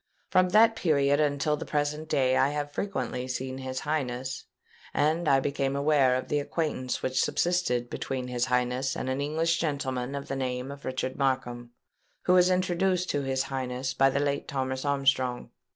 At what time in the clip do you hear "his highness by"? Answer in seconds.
13.21-14.09